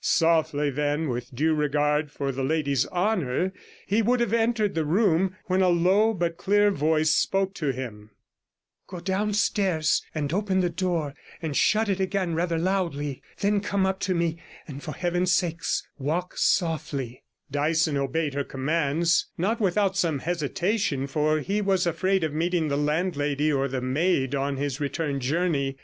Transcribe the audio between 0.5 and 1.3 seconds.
then, with